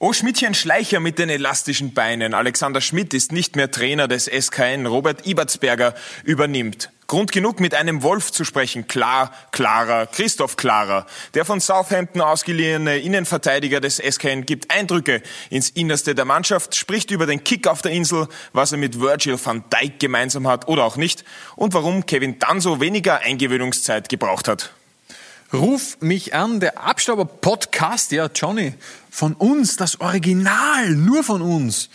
Oh, 0.00 0.12
Schmidtchen 0.12 0.54
Schleicher 0.54 1.00
mit 1.00 1.18
den 1.18 1.28
elastischen 1.28 1.92
Beinen. 1.92 2.32
Alexander 2.32 2.80
Schmidt 2.80 3.12
ist 3.14 3.32
nicht 3.32 3.56
mehr 3.56 3.68
Trainer 3.68 4.06
des 4.06 4.26
SKN. 4.26 4.86
Robert 4.86 5.26
Ibertsberger 5.26 5.92
übernimmt. 6.22 6.90
Grund 7.08 7.32
genug, 7.32 7.58
mit 7.58 7.74
einem 7.74 8.04
Wolf 8.04 8.30
zu 8.30 8.44
sprechen. 8.44 8.86
Klar, 8.86 9.32
klarer, 9.50 10.06
Christoph 10.06 10.56
Klarer. 10.56 11.04
Der 11.34 11.44
von 11.44 11.58
Southampton 11.60 12.20
ausgeliehene 12.20 12.98
Innenverteidiger 12.98 13.80
des 13.80 13.96
SKN 13.96 14.46
gibt 14.46 14.70
Eindrücke 14.70 15.20
ins 15.50 15.70
Innerste 15.70 16.14
der 16.14 16.26
Mannschaft, 16.26 16.76
spricht 16.76 17.10
über 17.10 17.26
den 17.26 17.42
Kick 17.42 17.66
auf 17.66 17.82
der 17.82 17.90
Insel, 17.90 18.28
was 18.52 18.70
er 18.70 18.78
mit 18.78 19.00
Virgil 19.00 19.36
van 19.44 19.64
Dijk 19.68 19.98
gemeinsam 19.98 20.46
hat 20.46 20.68
oder 20.68 20.84
auch 20.84 20.96
nicht 20.96 21.24
und 21.56 21.74
warum 21.74 22.06
Kevin 22.06 22.38
Danso 22.38 22.78
weniger 22.78 23.18
Eingewöhnungszeit 23.22 24.08
gebraucht 24.08 24.46
hat. 24.46 24.70
Ruf 25.52 25.96
mich 26.00 26.34
an, 26.34 26.60
der 26.60 26.78
Abstauber 26.78 27.24
Podcast, 27.24 28.12
ja, 28.12 28.26
Johnny, 28.26 28.74
von 29.18 29.34
uns, 29.34 29.74
das 29.74 30.00
Original, 30.00 30.94
nur 30.94 31.24
von 31.24 31.42
uns. 31.42 31.90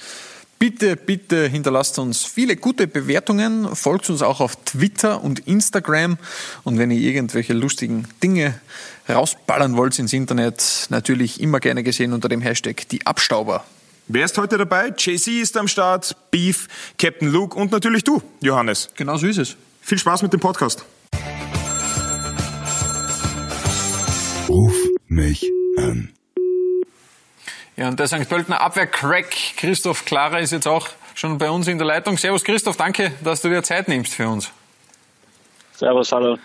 Bitte, 0.60 0.98
bitte 0.98 1.48
hinterlasst 1.48 1.98
uns 1.98 2.26
viele 2.26 2.58
gute 2.58 2.86
Bewertungen, 2.86 3.74
folgt 3.78 4.10
uns 4.10 4.22
auch 4.22 4.42
auf 4.42 4.58
Twitter 4.66 5.24
und 5.24 5.40
Instagram 5.48 6.18
und 6.66 6.80
wenn 6.80 6.92
ihr 6.92 7.00
irgendwelche 7.00 7.54
lustigen 7.54 8.10
Dinge 8.22 8.60
rausballern 9.08 9.78
wollt 9.78 9.98
ins 10.00 10.12
Internet, 10.12 10.88
natürlich 10.90 11.40
immer 11.40 11.62
gerne 11.62 11.84
gesehen 11.84 12.12
unter 12.12 12.28
dem 12.28 12.42
Hashtag 12.42 12.90
die 12.90 13.08
Abstauber. 13.08 13.64
Wer 14.10 14.26
ist 14.26 14.38
heute 14.38 14.58
dabei? 14.58 14.90
JC 14.90 15.42
ist 15.42 15.56
am 15.56 15.70
Start, 15.70 16.18
Beef, 16.30 16.68
Captain 17.00 17.30
Luke 17.30 17.58
und 17.58 17.72
natürlich 17.72 18.04
du, 18.04 18.22
Johannes. 18.42 18.90
Genau 18.96 19.16
so 19.16 19.28
ist 19.28 19.38
es. 19.38 19.56
Viel 19.82 19.98
Spaß 19.98 20.24
mit 20.24 20.34
dem 20.34 20.42
Podcast. 20.42 20.84
Ruf 24.50 24.76
mich 25.08 25.50
an. 25.78 26.10
Ja, 27.76 27.88
und 27.88 28.00
der 28.00 28.08
St. 28.08 28.30
Pöltener 28.30 28.62
Abwehr-Crack 28.62 29.32
Christoph 29.58 30.06
Klarer 30.06 30.40
ist 30.40 30.52
jetzt 30.52 30.68
auch 30.68 30.88
schon 31.16 31.40
bei 31.40 31.50
uns 31.50 31.68
in 31.68 31.80
der 31.80 31.88
Leitung. 31.88 32.18
Servus 32.18 32.44
Christoph, 32.44 32.78
danke, 32.78 33.14
dass 33.24 33.42
du 33.42 33.50
dir 33.50 33.64
Zeit 33.64 33.88
nimmst 33.88 34.14
für 34.14 34.28
uns. 34.28 34.52
Servus, 35.74 36.12
hallo. 36.12 36.38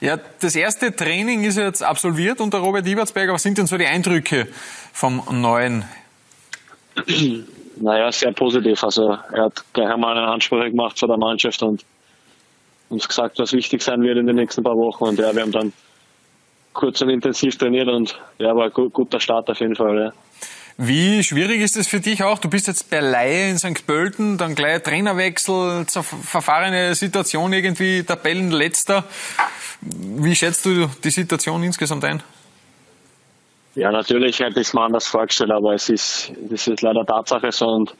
Ja, 0.00 0.18
das 0.40 0.54
erste 0.54 0.94
Training 0.94 1.44
ist 1.44 1.56
jetzt 1.56 1.82
absolviert 1.82 2.40
unter 2.40 2.58
Robert 2.58 2.86
Ibertsberger. 2.86 3.32
Was 3.32 3.42
sind 3.42 3.58
denn 3.58 3.66
so 3.66 3.76
die 3.76 3.86
Eindrücke 3.86 4.48
vom 4.92 5.22
neuen? 5.30 5.84
Naja, 7.74 8.12
sehr 8.12 8.32
positiv. 8.32 8.84
Also 8.84 9.18
er 9.32 9.46
hat 9.46 9.64
gleich 9.72 9.88
einmal 9.88 10.16
eine 10.16 10.28
Ansprache 10.28 10.70
gemacht 10.70 10.98
vor 10.98 11.08
der 11.08 11.16
Mannschaft 11.16 11.62
und 11.62 11.84
uns 12.90 13.08
gesagt, 13.08 13.38
was 13.38 13.54
wichtig 13.54 13.82
sein 13.82 14.02
wird 14.02 14.18
in 14.18 14.26
den 14.26 14.36
nächsten 14.36 14.62
paar 14.62 14.76
Wochen. 14.76 15.04
Und 15.04 15.18
ja, 15.18 15.34
wir 15.34 15.42
haben 15.42 15.50
dann 15.50 15.72
kurz 16.74 17.00
und 17.00 17.08
intensiv 17.08 17.56
trainiert 17.56 17.88
und 17.88 18.20
ja, 18.38 18.54
war 18.54 18.66
ein 18.66 18.70
guter 18.70 19.18
Start 19.18 19.48
auf 19.50 19.58
jeden 19.58 19.74
Fall. 19.74 19.98
Ja. 19.98 20.12
Wie 20.78 21.22
schwierig 21.22 21.60
ist 21.60 21.76
es 21.76 21.86
für 21.86 22.00
dich 22.00 22.22
auch? 22.22 22.38
Du 22.38 22.48
bist 22.48 22.66
jetzt 22.66 22.90
bei 22.90 23.00
Laie 23.00 23.50
in 23.50 23.58
St. 23.58 23.86
Pölten, 23.86 24.38
dann 24.38 24.54
gleich 24.54 24.82
Trainerwechsel, 24.82 25.86
verfahrene 25.86 26.94
Situation 26.94 27.52
irgendwie, 27.52 28.02
Tabellenletzter. 28.02 29.04
Wie 29.80 30.34
schätzt 30.34 30.64
du 30.64 30.88
die 31.04 31.10
Situation 31.10 31.62
insgesamt 31.62 32.04
ein? 32.04 32.22
Ja, 33.74 33.90
natürlich 33.90 34.38
hätte 34.40 34.60
ich 34.60 34.68
es 34.68 34.74
mir 34.74 34.82
anders 34.82 35.06
vorgestellt, 35.06 35.50
aber 35.50 35.74
es 35.74 35.88
ist, 35.88 36.32
das 36.50 36.66
ist 36.66 36.82
leider 36.82 37.06
Tatsache 37.06 37.52
so 37.52 37.66
und 37.66 37.94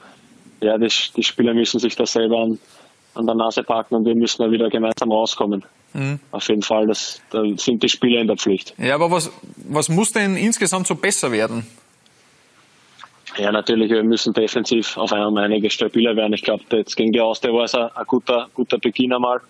ja, 0.60 0.78
die, 0.78 0.88
die 1.16 1.22
Spieler 1.22 1.54
müssen 1.54 1.80
sich 1.80 1.96
da 1.96 2.06
selber 2.06 2.42
an, 2.42 2.58
an 3.14 3.26
der 3.26 3.34
Nase 3.34 3.62
packen 3.62 3.96
und 3.96 4.04
wir 4.04 4.14
müssen 4.14 4.42
da 4.42 4.50
wieder 4.50 4.68
gemeinsam 4.68 5.10
rauskommen. 5.10 5.64
Mhm. 5.94 6.20
Auf 6.30 6.48
jeden 6.48 6.62
Fall, 6.62 6.86
das, 6.86 7.20
da 7.30 7.42
sind 7.56 7.82
die 7.82 7.88
Spieler 7.88 8.20
in 8.20 8.26
der 8.26 8.36
Pflicht. 8.36 8.74
Ja, 8.78 8.94
aber 8.94 9.10
was, 9.10 9.30
was 9.56 9.88
muss 9.88 10.12
denn 10.12 10.36
insgesamt 10.36 10.86
so 10.86 10.94
besser 10.94 11.32
werden? 11.32 11.66
Ja, 13.42 13.50
natürlich, 13.50 13.90
wir 13.90 14.04
müssen 14.04 14.32
defensiv 14.32 14.96
auf 14.96 15.12
einmal 15.12 15.42
einige 15.42 15.68
stabiler 15.68 16.14
werden. 16.14 16.32
Ich 16.32 16.42
glaube, 16.42 16.62
jetzt 16.70 16.96
gegen 16.96 17.10
die 17.10 17.20
Austria 17.20 17.52
war 17.52 17.64
es 17.64 17.74
ein, 17.74 17.90
ein, 17.92 18.06
guter, 18.06 18.46
guter 18.54 18.78
Beginn 18.78 19.12
einmal. 19.12 19.40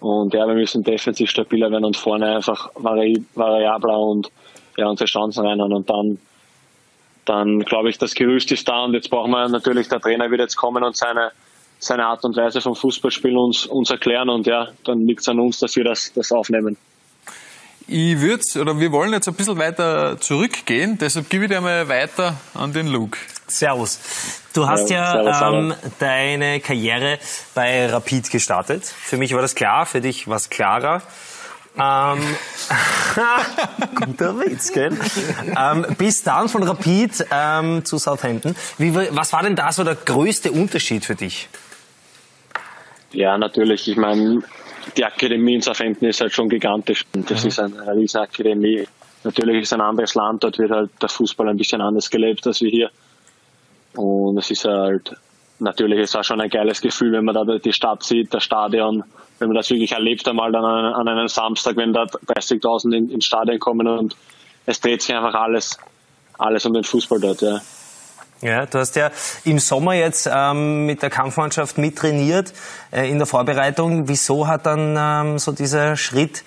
Und 0.00 0.34
ja, 0.34 0.46
wir 0.46 0.54
müssen 0.54 0.84
defensiv 0.84 1.30
stabiler 1.30 1.70
werden 1.70 1.86
und 1.86 1.96
vorne 1.96 2.36
einfach 2.36 2.68
vari 2.74 3.24
variabler 3.34 3.98
und 3.98 4.30
ja, 4.76 4.86
unsere 4.86 5.08
Chancen 5.08 5.46
rein 5.46 5.62
und 5.62 5.88
dann, 5.88 6.18
dann 7.24 7.60
glaube 7.60 7.88
ich, 7.88 7.96
das 7.96 8.14
Gerüst 8.14 8.52
ist 8.52 8.68
da 8.68 8.84
und 8.84 8.92
jetzt 8.92 9.08
brauchen 9.08 9.30
wir 9.30 9.48
natürlich, 9.48 9.88
der 9.88 10.00
Trainer 10.00 10.30
wird 10.30 10.42
jetzt 10.42 10.56
kommen 10.56 10.84
und 10.84 10.94
seine, 10.94 11.32
seine 11.78 12.04
Art 12.04 12.22
und 12.22 12.36
Weise 12.36 12.60
vom 12.60 12.76
Fußballspielen 12.76 13.38
uns, 13.38 13.64
uns 13.64 13.88
erklären 13.88 14.28
und 14.28 14.46
ja, 14.46 14.68
dann 14.84 15.06
liegt 15.06 15.22
es 15.22 15.28
an 15.30 15.40
uns, 15.40 15.58
dass 15.58 15.74
wir 15.74 15.84
das, 15.84 16.12
das 16.12 16.32
aufnehmen. 16.32 16.76
Ich 17.88 18.20
würde 18.20 18.42
oder 18.60 18.80
wir 18.80 18.90
wollen 18.90 19.12
jetzt 19.12 19.28
ein 19.28 19.34
bisschen 19.34 19.58
weiter 19.58 20.20
zurückgehen, 20.20 20.98
deshalb 20.98 21.30
gebe 21.30 21.44
ich 21.44 21.50
dir 21.50 21.60
mal 21.60 21.88
weiter 21.88 22.36
an 22.54 22.72
den 22.72 22.88
Luke. 22.88 23.16
Servus. 23.46 24.00
Du 24.52 24.66
hast 24.66 24.90
ja, 24.90 25.22
ja 25.22 25.52
ähm, 25.52 25.72
deine 26.00 26.58
Karriere 26.58 27.20
bei 27.54 27.86
Rapid 27.86 28.30
gestartet. 28.30 28.84
Für 28.84 29.16
mich 29.16 29.32
war 29.34 29.40
das 29.40 29.54
klar, 29.54 29.86
für 29.86 30.00
dich 30.00 30.26
war 30.26 30.36
es 30.36 30.50
klarer. 30.50 31.00
Ähm, 31.78 32.36
guter 33.94 34.40
Witz, 34.40 34.72
gell? 34.72 34.98
Ähm, 35.56 35.86
bis 35.96 36.24
dann 36.24 36.48
von 36.48 36.64
Rapid 36.64 37.26
ähm, 37.30 37.84
zu 37.84 37.98
Southampton. 37.98 38.56
Wie, 38.78 38.94
was 38.94 39.32
war 39.32 39.42
denn 39.44 39.54
da 39.54 39.70
so 39.70 39.84
der 39.84 39.94
größte 39.94 40.50
Unterschied 40.50 41.04
für 41.04 41.14
dich? 41.14 41.48
Ja, 43.12 43.38
natürlich. 43.38 43.86
Ich 43.86 43.96
meine, 43.96 44.42
die 44.96 45.04
Akademie 45.04 45.54
in 45.54 45.62
Southampton 45.62 46.08
ist 46.08 46.20
halt 46.20 46.32
schon 46.32 46.48
gigantisch. 46.48 47.04
Das 47.12 47.42
mhm. 47.42 47.48
ist 47.48 47.58
eine 47.58 47.96
riesen 47.96 48.20
Akademie. 48.20 48.86
Natürlich 49.24 49.62
ist 49.62 49.68
es 49.68 49.72
ein 49.72 49.80
anderes 49.80 50.14
Land, 50.14 50.44
dort 50.44 50.58
wird 50.58 50.70
halt 50.70 50.90
der 51.02 51.08
Fußball 51.08 51.48
ein 51.48 51.56
bisschen 51.56 51.80
anders 51.80 52.10
gelebt 52.10 52.46
als 52.46 52.60
wir 52.60 52.70
hier. 52.70 52.90
Und 53.96 54.38
es 54.38 54.50
ist 54.50 54.64
halt, 54.64 55.16
natürlich 55.58 55.98
ist 56.00 56.16
auch 56.16 56.22
schon 56.22 56.40
ein 56.40 56.50
geiles 56.50 56.80
Gefühl, 56.80 57.12
wenn 57.12 57.24
man 57.24 57.34
da 57.34 57.58
die 57.58 57.72
Stadt 57.72 58.04
sieht, 58.04 58.32
das 58.32 58.44
Stadion, 58.44 59.02
wenn 59.38 59.48
man 59.48 59.56
das 59.56 59.70
wirklich 59.70 59.92
erlebt 59.92 60.28
einmal 60.28 60.52
dann 60.52 60.64
an, 60.64 60.94
an 60.94 61.08
einem 61.08 61.28
Samstag, 61.28 61.76
wenn 61.76 61.92
da 61.92 62.04
30.000 62.04 62.94
in, 62.94 63.10
ins 63.10 63.24
Stadion 63.24 63.58
kommen 63.58 63.86
und 63.86 64.16
es 64.66 64.80
dreht 64.80 65.02
sich 65.02 65.14
einfach 65.14 65.34
alles, 65.34 65.78
alles 66.38 66.64
um 66.66 66.74
den 66.74 66.84
Fußball 66.84 67.20
dort, 67.20 67.42
ja. 67.42 67.60
Ja, 68.42 68.66
du 68.66 68.78
hast 68.78 68.96
ja 68.96 69.10
im 69.44 69.58
Sommer 69.58 69.94
jetzt 69.94 70.28
ähm, 70.30 70.84
mit 70.84 71.02
der 71.02 71.08
Kampfmannschaft 71.08 71.78
mittrainiert 71.78 72.52
äh, 72.92 73.10
in 73.10 73.18
der 73.18 73.26
Vorbereitung. 73.26 74.08
Wieso 74.08 74.46
hat 74.46 74.66
dann 74.66 74.96
ähm, 74.98 75.38
so 75.38 75.52
dieser 75.52 75.96
Schritt 75.96 76.44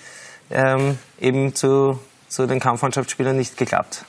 ähm, 0.50 0.98
eben 1.20 1.54
zu, 1.54 1.98
zu 2.28 2.46
den 2.46 2.60
Kampfmannschaftsspielern 2.60 3.36
nicht 3.36 3.56
geklappt? 3.56 4.04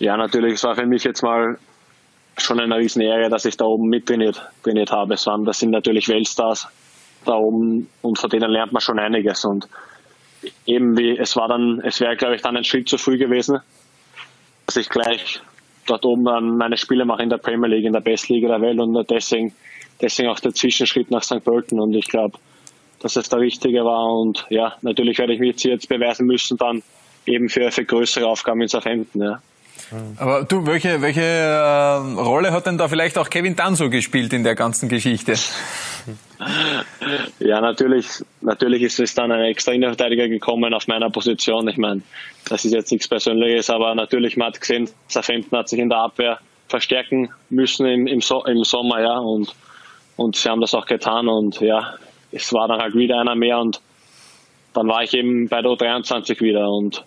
Ja, 0.00 0.16
natürlich. 0.16 0.54
Es 0.54 0.64
war 0.64 0.74
für 0.74 0.86
mich 0.86 1.04
jetzt 1.04 1.22
mal 1.22 1.58
schon 2.38 2.58
eine 2.58 2.76
Riesenehre, 2.76 3.28
dass 3.28 3.44
ich 3.44 3.56
da 3.56 3.64
oben 3.64 3.88
mittrainiert 3.88 4.42
trainiert 4.64 4.90
habe. 4.90 5.14
Es 5.14 5.26
waren, 5.26 5.44
das 5.44 5.60
sind 5.60 5.70
natürlich 5.70 6.08
Weltstars 6.08 6.66
da 7.24 7.34
oben 7.34 7.88
und 8.00 8.18
von 8.18 8.30
denen 8.30 8.50
lernt 8.50 8.72
man 8.72 8.80
schon 8.80 8.98
einiges. 8.98 9.44
Und 9.44 9.68
eben 10.66 10.98
wie, 10.98 11.16
es 11.16 11.36
war 11.36 11.46
dann, 11.46 11.80
es 11.84 12.00
wäre, 12.00 12.16
glaube 12.16 12.34
ich, 12.34 12.42
dann 12.42 12.56
ein 12.56 12.64
Schritt 12.64 12.88
zu 12.88 12.98
früh 12.98 13.16
gewesen, 13.16 13.60
dass 14.66 14.76
ich 14.76 14.88
gleich 14.88 15.40
dort 15.86 16.04
oben 16.04 16.24
dann 16.24 16.56
meine 16.56 16.76
Spiele 16.76 17.04
mache 17.04 17.22
in 17.22 17.30
der 17.30 17.38
Premier 17.38 17.68
League, 17.68 17.84
in 17.84 17.92
der 17.92 18.00
Bestliga 18.00 18.48
der 18.48 18.60
Welt 18.60 18.78
und 18.78 19.10
deswegen, 19.10 19.54
deswegen 20.00 20.28
auch 20.28 20.40
der 20.40 20.54
Zwischenschritt 20.54 21.10
nach 21.10 21.22
St. 21.22 21.44
Pölten 21.44 21.80
und 21.80 21.94
ich 21.94 22.06
glaube, 22.06 22.38
dass 23.00 23.16
es 23.16 23.28
der 23.28 23.40
richtige 23.40 23.84
war 23.84 24.12
und 24.18 24.46
ja, 24.48 24.76
natürlich 24.82 25.18
werde 25.18 25.34
ich 25.34 25.40
mich 25.40 25.62
jetzt 25.64 25.88
beweisen 25.88 26.26
müssen 26.26 26.56
dann 26.56 26.82
eben 27.26 27.48
für, 27.48 27.70
für 27.70 27.84
größere 27.84 28.26
Aufgaben 28.26 28.62
in 28.62 28.68
Southampton, 28.68 29.22
ja. 29.22 29.42
Aber 30.16 30.44
du, 30.44 30.66
welche, 30.66 31.02
welche 31.02 31.20
äh, 31.20 32.20
Rolle 32.20 32.52
hat 32.52 32.66
denn 32.66 32.78
da 32.78 32.88
vielleicht 32.88 33.18
auch 33.18 33.28
Kevin 33.28 33.56
Danso 33.56 33.90
gespielt 33.90 34.32
in 34.32 34.44
der 34.44 34.54
ganzen 34.54 34.88
Geschichte? 34.88 35.34
Ja, 37.38 37.60
natürlich, 37.60 38.06
natürlich 38.40 38.82
ist 38.82 39.00
es 39.00 39.14
dann 39.14 39.32
ein 39.32 39.44
extra 39.44 39.72
Innenverteidiger 39.72 40.28
gekommen 40.28 40.74
auf 40.74 40.86
meiner 40.88 41.10
Position. 41.10 41.68
Ich 41.68 41.76
meine, 41.76 42.02
das 42.48 42.64
ist 42.64 42.72
jetzt 42.72 42.90
nichts 42.90 43.08
Persönliches, 43.08 43.70
aber 43.70 43.94
natürlich, 43.94 44.36
man 44.36 44.48
hat 44.48 44.60
gesehen, 44.60 44.88
Southampton 45.08 45.58
hat 45.58 45.68
sich 45.68 45.78
in 45.78 45.88
der 45.88 45.98
Abwehr 45.98 46.38
verstärken 46.68 47.30
müssen 47.50 47.86
im, 47.86 48.06
im, 48.06 48.20
so 48.20 48.44
im 48.44 48.64
Sommer, 48.64 49.00
ja, 49.00 49.18
und, 49.18 49.54
und 50.16 50.36
sie 50.36 50.48
haben 50.48 50.60
das 50.60 50.74
auch 50.74 50.86
getan 50.86 51.28
und 51.28 51.60
ja, 51.60 51.94
es 52.30 52.52
war 52.52 52.68
dann 52.68 52.80
halt 52.80 52.94
wieder 52.94 53.20
einer 53.20 53.34
mehr 53.34 53.58
und 53.58 53.80
dann 54.72 54.88
war 54.88 55.02
ich 55.02 55.12
eben 55.12 55.48
bei 55.48 55.60
der 55.60 55.72
U23 55.72 56.40
wieder 56.40 56.70
und 56.70 57.04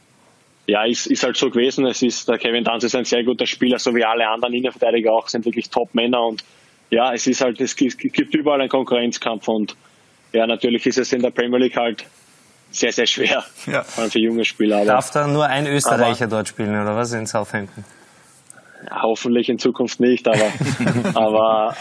ja, 0.67 0.83
ist, 0.83 1.07
ist 1.07 1.23
halt 1.23 1.37
so 1.37 1.49
gewesen. 1.49 1.85
Es 1.85 2.01
ist, 2.01 2.27
der 2.27 2.37
Kevin 2.37 2.63
Danz 2.63 2.83
ist 2.83 2.95
ein 2.95 3.05
sehr 3.05 3.23
guter 3.23 3.45
Spieler, 3.45 3.79
so 3.79 3.93
wie 3.95 4.03
alle 4.03 4.27
anderen 4.27 4.53
Innenverteidiger 4.53 5.13
auch, 5.13 5.27
sind 5.27 5.45
wirklich 5.45 5.69
Top-Männer 5.69 6.21
und 6.23 6.43
ja, 6.91 7.13
es 7.13 7.25
ist 7.27 7.41
halt, 7.41 7.59
es 7.61 7.75
gibt 7.75 8.35
überall 8.35 8.61
einen 8.61 8.69
Konkurrenzkampf 8.69 9.47
und 9.47 9.75
ja, 10.35 10.45
natürlich 10.45 10.85
ist 10.85 10.97
es 10.97 11.13
in 11.13 11.21
der 11.21 11.31
Premier 11.31 11.59
League 11.59 11.77
halt 11.77 12.05
sehr, 12.71 12.91
sehr 12.91 13.07
schwer, 13.07 13.43
ja. 13.67 13.83
vor 13.83 14.03
allem 14.03 14.11
für 14.11 14.19
junge 14.19 14.45
Spieler. 14.45 14.77
Aber, 14.77 14.85
Darf 14.85 15.11
da 15.11 15.27
nur 15.27 15.45
ein 15.45 15.65
Österreicher 15.65 16.25
aber, 16.25 16.37
dort 16.37 16.49
spielen 16.49 16.79
oder 16.79 16.95
was 16.95 17.13
in 17.13 17.25
Southampton? 17.25 17.85
Ja, 18.89 19.01
hoffentlich 19.03 19.49
in 19.49 19.57
Zukunft 19.57 19.99
nicht, 19.99 20.27
aber, 20.27 20.51
aber, 21.15 21.75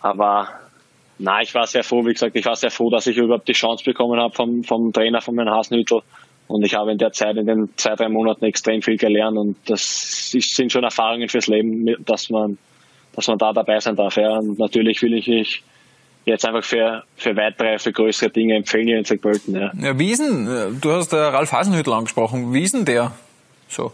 aber, 0.00 0.48
na, 1.18 1.40
ich 1.42 1.54
war 1.54 1.66
sehr 1.66 1.82
froh, 1.82 2.04
wie 2.04 2.12
gesagt, 2.12 2.36
ich 2.36 2.44
war 2.44 2.56
sehr 2.56 2.70
froh, 2.70 2.90
dass 2.90 3.06
ich 3.06 3.16
überhaupt 3.16 3.48
die 3.48 3.52
Chance 3.52 3.84
bekommen 3.84 4.20
habe 4.20 4.34
vom, 4.34 4.62
vom 4.64 4.92
Trainer, 4.92 5.20
von 5.20 5.34
Herrn 5.36 5.50
Hasenhüttel 5.50 6.02
Und 6.46 6.64
ich 6.64 6.74
habe 6.74 6.92
in 6.92 6.98
der 6.98 7.12
Zeit, 7.12 7.36
in 7.36 7.46
den 7.46 7.70
zwei, 7.76 7.94
drei 7.94 8.08
Monaten 8.08 8.44
extrem 8.44 8.82
viel 8.82 8.96
gelernt 8.96 9.38
und 9.38 9.56
das 9.66 10.30
sind 10.30 10.72
schon 10.72 10.84
Erfahrungen 10.84 11.28
fürs 11.28 11.46
Leben, 11.46 11.86
dass 12.04 12.28
man, 12.28 12.58
dass 13.14 13.28
man 13.28 13.38
da 13.38 13.52
dabei 13.52 13.80
sein 13.80 13.96
darf. 13.96 14.16
Ja. 14.16 14.38
Und 14.38 14.58
natürlich 14.58 15.00
will 15.02 15.14
ich 15.14 15.28
mich 15.28 15.62
jetzt 16.24 16.44
einfach 16.44 16.64
für, 16.64 17.04
für 17.16 17.36
weitere, 17.36 17.78
für 17.78 17.92
größere 17.92 18.30
Dinge 18.30 18.56
empfehlen 18.56 18.86
hier 18.86 18.98
in 18.98 19.04
St. 19.04 19.20
Pölten. 19.20 19.54
Ja. 19.54 19.72
Ja, 19.78 19.98
Wiesen, 19.98 20.48
äh, 20.48 20.70
du 20.80 20.92
hast 20.92 21.12
der 21.12 21.32
Ralf 21.32 21.52
Hasenhüttl 21.52 21.92
angesprochen. 21.92 22.52
Wiesen 22.52 22.84
der? 22.84 23.12
So. 23.68 23.92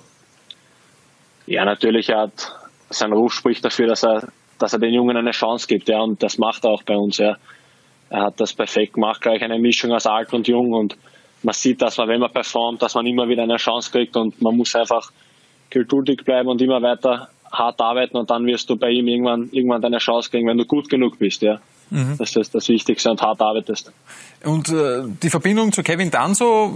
Ja, 1.47 1.65
natürlich, 1.65 2.11
hat, 2.11 2.53
sein 2.91 3.13
Ruf 3.13 3.33
spricht 3.33 3.65
dafür, 3.65 3.87
dass 3.87 4.05
er, 4.05 4.29
dass 4.59 4.73
er 4.73 4.79
den 4.79 4.93
Jungen 4.93 5.17
eine 5.17 5.31
Chance 5.31 5.67
gibt, 5.67 5.89
ja, 5.89 6.01
und 6.01 6.23
das 6.23 6.39
macht 6.39 6.65
er 6.65 6.71
auch 6.71 6.83
bei 6.83 6.97
uns, 6.97 7.19
ja. 7.19 7.37
Er 8.09 8.23
hat 8.23 8.41
das 8.41 8.55
perfekt 8.55 8.95
gemacht, 8.95 9.21
gleich 9.21 9.43
eine 9.43 9.59
Mischung 9.59 9.93
aus 9.93 10.07
alt 10.07 10.33
und 10.33 10.47
jung 10.47 10.73
und 10.73 10.97
man 11.43 11.55
sieht, 11.55 11.83
dass 11.83 11.97
man, 11.99 12.09
wenn 12.09 12.21
man 12.21 12.33
performt, 12.33 12.81
dass 12.83 12.95
man 12.95 13.07
immer 13.07 13.29
wieder 13.29 13.43
eine 13.43 13.57
Chance 13.57 13.91
kriegt 13.91 14.17
und 14.17 14.41
man 14.41 14.57
muss 14.57 14.75
einfach 14.75 15.11
geduldig 15.71 16.23
bleiben 16.25 16.49
und 16.49 16.63
immer 16.63 16.81
weiter 16.83 17.29
hart 17.53 17.81
arbeiten 17.81 18.17
und 18.17 18.31
dann 18.31 18.47
wirst 18.47 18.71
du 18.71 18.77
bei 18.77 18.91
ihm 18.91 19.09
irgendwann, 19.09 19.49
irgendwann 19.53 19.83
deine 19.83 19.99
Chance 19.99 20.31
kriegen, 20.31 20.49
wenn 20.49 20.59
du 20.59 20.65
gut 20.65 20.89
genug 20.89 21.19
bist, 21.19 21.43
ja. 21.43 21.61
Mhm. 21.91 22.17
Das 22.19 22.35
ist 22.35 22.55
das 22.55 22.69
Wichtigste 22.69 23.11
und 23.11 23.23
hart 23.23 23.41
arbeitest. 23.41 23.93
Und 24.45 24.69
äh, 24.69 25.03
die 25.23 25.31
Verbindung 25.31 25.73
zu 25.73 25.83
Kevin 25.83 26.11
Danso, 26.11 26.73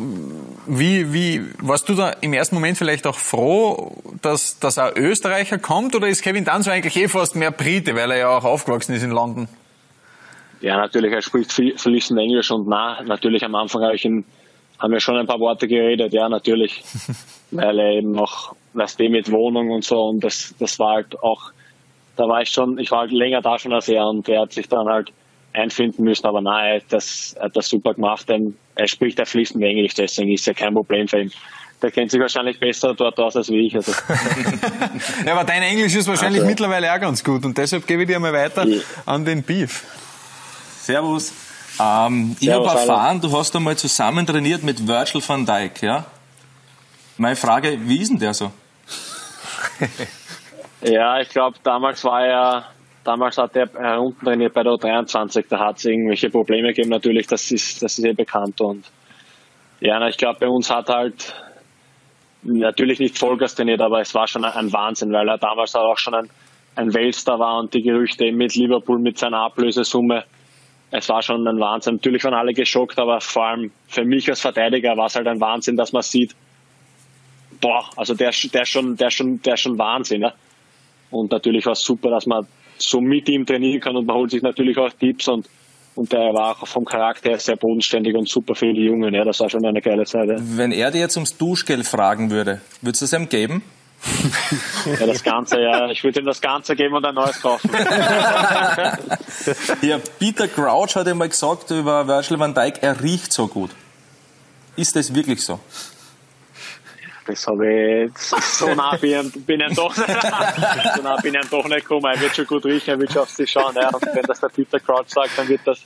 wie, 0.67 1.13
wie, 1.13 1.43
warst 1.59 1.89
du 1.89 1.95
da 1.95 2.11
im 2.21 2.33
ersten 2.33 2.55
Moment 2.55 2.79
vielleicht 2.79 3.07
auch 3.07 3.19
froh, 3.19 3.97
dass, 4.23 4.59
dass 4.59 4.79
ein 4.79 4.97
Österreicher 4.97 5.59
kommt 5.59 5.95
oder 5.95 6.09
ist 6.09 6.23
Kevin 6.23 6.45
Danso 6.45 6.71
eigentlich 6.71 6.97
eh 6.97 7.09
fast 7.09 7.35
mehr 7.37 7.51
Brite, 7.51 7.95
weil 7.95 8.11
er 8.13 8.19
ja 8.19 8.29
auch 8.37 8.45
aufgewachsen 8.45 8.95
ist 8.95 9.03
in 9.03 9.11
London? 9.11 9.49
Ja, 10.61 10.77
natürlich, 10.77 11.13
er 11.13 11.23
spricht 11.23 11.53
fließend 11.53 12.19
Englisch 12.19 12.51
und 12.51 12.69
na, 12.69 13.03
natürlich 13.03 13.45
am 13.45 13.55
Anfang 13.55 13.83
habe 13.83 13.95
ich 13.95 14.05
ihn, 14.05 14.25
haben 14.79 14.93
wir 14.93 15.01
schon 15.01 15.17
ein 15.17 15.27
paar 15.27 15.41
Worte 15.41 15.67
geredet, 15.67 16.13
ja, 16.13 16.29
natürlich, 16.29 16.85
weil 17.51 17.79
er 17.79 17.93
eben 17.93 18.13
noch, 18.13 18.55
weißt 18.75 19.01
du, 19.01 19.09
mit 19.09 19.31
Wohnung 19.33 19.71
und 19.71 19.85
so 19.85 20.03
und 20.09 20.23
das, 20.23 20.55
das 20.59 20.79
war 20.79 20.97
halt 20.97 21.19
auch 21.23 21.53
da 22.17 22.25
war 22.25 22.43
ich 22.43 22.51
schon, 22.51 22.79
ich 22.79 22.91
war 22.91 23.01
halt 23.01 23.13
länger 23.13 23.41
da 23.41 23.59
schon 23.59 23.73
als 23.73 23.89
er 23.89 24.07
und 24.07 24.29
er 24.29 24.43
hat 24.43 24.53
sich 24.53 24.69
dann 24.69 24.87
halt 24.87 25.13
einfinden 25.53 26.05
müssen, 26.05 26.27
aber 26.27 26.41
nein, 26.41 26.67
er 26.67 26.77
hat 26.77 26.85
das, 26.91 27.35
er 27.37 27.47
hat 27.47 27.57
das 27.57 27.69
super 27.69 27.95
gemacht, 27.95 28.29
denn 28.29 28.57
er 28.75 28.87
spricht 28.87 29.19
ja 29.19 29.25
fließend 29.25 29.63
Englisch, 29.63 29.95
deswegen 29.95 30.33
ist 30.33 30.47
ja 30.47 30.55
kein 30.55 30.75
Problem 30.75 31.09
für 31.09 31.23
ihn. 31.23 31.33
Der 31.83 31.91
kennt 31.91 32.11
sich 32.11 32.21
wahrscheinlich 32.21 32.61
besser 32.61 32.95
dort 32.95 33.19
aus 33.19 33.37
als 33.37 33.49
wie 33.49 33.67
ich. 33.67 33.75
Also. 33.75 33.93
ja, 35.27 35.33
aber 35.33 35.45
dein 35.45 35.63
Englisch 35.63 35.95
ist 35.95 36.07
wahrscheinlich 36.07 36.43
also, 36.43 36.51
mittlerweile 36.51 36.93
auch 36.93 37.01
ganz 37.01 37.25
gut 37.25 37.45
und 37.45 37.57
deshalb 37.57 37.87
gebe 37.87 38.03
ich 38.03 38.09
dir 38.09 38.21
mal 38.21 38.33
weiter 38.33 38.67
ja. 38.67 38.81
an 39.07 39.25
den 39.25 39.43
Beef. 39.43 39.85
Servus. 40.79 41.33
Ähm, 41.81 42.37
ich 42.39 42.51
habe 42.51 42.67
erfahren, 42.67 43.21
du 43.21 43.37
hast 43.37 43.57
einmal 43.57 43.77
zusammen 43.77 44.27
trainiert 44.27 44.63
mit 44.63 44.87
Virgil 44.87 45.23
van 45.27 45.47
Dijk, 45.47 45.83
ja? 45.83 46.05
Meine 47.17 47.37
Frage, 47.37 47.79
wie 47.83 47.99
ist 47.99 48.11
denn 48.11 48.19
der 48.19 48.35
so? 48.35 48.51
Ja, 50.83 51.21
ich 51.21 51.29
glaube, 51.29 51.59
damals 51.63 52.05
war 52.05 52.25
er, 52.25 52.65
damals 53.05 53.37
hat 53.37 53.55
er 53.55 53.69
heruntertrainiert 53.73 54.55
bei 54.55 54.63
der 54.63 54.73
U23, 54.73 55.45
da 55.49 55.59
hat 55.59 55.77
es 55.77 55.85
irgendwelche 55.85 56.31
Probleme 56.31 56.69
gegeben, 56.69 56.91
natürlich, 56.91 57.27
das 57.27 57.51
ist, 57.51 57.83
das 57.83 57.99
ist 57.99 58.05
eh 58.05 58.13
bekannt 58.13 58.61
und 58.61 58.85
ja, 59.81 60.07
ich 60.09 60.17
glaube, 60.17 60.41
bei 60.41 60.49
uns 60.49 60.71
hat 60.71 60.89
halt 60.89 61.35
natürlich 62.43 62.99
nicht 62.99 63.19
Vollgas 63.19 63.55
trainiert, 63.55 63.81
aber 63.81 64.01
es 64.01 64.15
war 64.15 64.27
schon 64.27 64.45
ein 64.45 64.73
Wahnsinn, 64.73 65.13
weil 65.13 65.29
er 65.29 65.39
damals 65.39 65.75
auch 65.75 65.99
schon 65.99 66.15
ein, 66.15 66.31
ein 66.77 66.95
Weltstar 66.95 67.39
war 67.39 67.59
und 67.59 67.75
die 67.75 67.83
Gerüchte 67.83 68.31
mit 68.33 68.55
Liverpool 68.55 68.99
mit 68.99 69.19
seiner 69.19 69.39
Ablösesumme, 69.39 70.25
es 70.91 71.09
war 71.09 71.23
schon 71.23 71.47
ein 71.47 71.61
Wahnsinn. 71.61 71.97
Natürlich 71.97 72.25
waren 72.25 72.35
alle 72.35 72.53
geschockt, 72.53 72.99
aber 72.99 73.21
vor 73.21 73.47
allem 73.47 73.71
für 73.87 74.05
mich 74.05 74.29
als 74.29 74.41
Verteidiger 74.41 74.97
war 74.97 75.07
es 75.07 75.15
halt 75.15 75.29
ein 75.29 75.41
Wahnsinn, 75.41 75.77
dass 75.77 75.93
man 75.93 76.03
sieht, 76.03 76.35
boah, 77.61 77.85
also 77.97 78.15
der, 78.15 78.33
der 78.53 78.65
schon, 78.65 78.97
der 78.97 79.11
schon, 79.11 79.41
der 79.43 79.57
schon 79.57 79.79
Wahnsinn, 79.79 80.23
ne? 80.23 80.33
Und 81.11 81.33
natürlich 81.33 81.67
war 81.67 81.73
es 81.73 81.81
super, 81.81 82.11
dass 82.11 82.27
man 82.27 82.47
so 82.79 83.01
mit 83.01 83.29
ihm 83.29 83.45
trainieren 83.47 83.81
kann 83.81 83.97
und 83.97 84.07
man 84.07 84.17
holt 84.17 84.31
sich 84.31 84.43
natürlich 84.43 84.79
auch 84.79 84.91
Tipps 84.93 85.29
und 85.29 85.47
und 85.97 86.13
der 86.13 86.33
war 86.33 86.53
auch 86.53 86.67
vom 86.67 86.85
Charakter 86.85 87.37
sehr 87.39 87.57
bodenständig 87.57 88.15
und 88.15 88.29
super 88.29 88.55
für 88.55 88.73
die 88.73 88.85
Jungen. 88.85 89.13
Ja, 89.13 89.25
das 89.25 89.41
war 89.41 89.51
schon 89.51 89.65
eine 89.67 89.83
geile 89.83 90.05
Zeit. 90.05 90.29
Ja. 90.29 90.37
Wenn 90.39 90.71
er 90.73 90.91
dir 90.91 91.01
jetzt 91.01 91.17
ums 91.17 91.37
Duschgeld 91.37 91.85
fragen 91.85 92.31
würde, 92.31 92.61
würdest 92.81 93.03
du 93.03 93.07
es 93.07 93.13
ihm 93.13 93.29
geben? 93.29 93.63
ja, 94.99 95.07
das 95.07 95.23
Ganze, 95.23 95.61
ja. 95.61 95.91
Ich 95.91 96.03
würde 96.03 96.21
ihm 96.21 96.27
das 96.27 96.41
Ganze 96.41 96.75
geben 96.75 96.95
und 96.95 97.05
ein 97.05 97.15
neues 97.15 97.43
kaufen. 97.43 97.69
ja, 99.83 99.99
Peter 100.19 100.49
Crouch 100.49 100.97
hat 100.97 101.07
einmal 101.07 101.29
gesagt 101.29 101.71
über 101.71 102.07
Virgil 102.07 102.39
van 102.39 102.55
Dijk, 102.55 102.83
er 102.83 103.03
riecht 103.03 103.33
so 103.33 103.47
gut. 103.47 103.71
Ist 104.77 104.97
das 104.97 105.15
wirklich 105.15 105.43
so? 105.45 105.61
Ich 107.31 107.41
so 107.41 107.55
nah 108.75 108.97
bin, 108.97 109.31
bin 109.47 109.61
ich 109.61 109.75
doch 109.75 109.97
nicht, 109.97 110.09
so 110.97 111.03
nah 111.03 111.17
bin 111.17 111.35
ich 111.35 111.49
doch 111.49 111.65
nicht 111.67 111.81
gekommen. 111.81 112.07
Er 112.15 112.21
wird 112.21 112.37
schon 112.37 112.47
gut 112.47 112.65
riechen, 112.65 112.91
er 112.91 112.99
wird 113.01 113.13
schon 113.13 113.23
auf 113.23 113.31
sich 113.31 113.51
schauen. 113.51 113.75
Ja. 113.75 113.89
Und 113.89 114.05
wenn 114.15 114.23
das 114.23 114.41
der 114.41 114.49
Peter 114.49 114.81
Crouch 114.81 115.09
sagt, 115.09 115.31
dann 115.37 115.49
wird 115.49 115.61
das, 115.65 115.81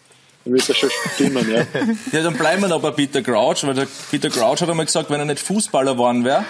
dann 0.45 0.55
wird 0.55 0.69
das 0.69 0.77
schon 0.77 0.91
stimmen. 1.15 1.51
Ja. 1.51 1.67
ja, 2.13 2.23
dann 2.23 2.35
bleiben 2.35 2.63
wir 2.63 2.69
noch 2.69 2.81
bei 2.81 2.91
Peter 2.91 3.23
Crouch, 3.23 3.65
weil 3.65 3.75
der 3.75 3.87
Peter 4.11 4.31
Crouch 4.31 4.61
hat 4.61 4.69
einmal 4.69 4.87
gesagt, 4.87 5.11
wenn 5.11 5.21
er 5.21 5.27
nicht 5.27 5.41
Fußballer 5.41 5.93
geworden 5.93 6.25
wäre, 6.25 6.45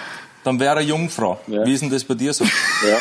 dann 0.44 0.60
wäre 0.60 0.76
er 0.76 0.82
Jungfrau. 0.82 1.40
Ja. 1.46 1.64
Wie 1.64 1.72
ist 1.72 1.80
denn 1.80 1.90
das 1.90 2.04
bei 2.04 2.14
dir 2.14 2.32
so? 2.32 2.44
Ja. 2.44 2.98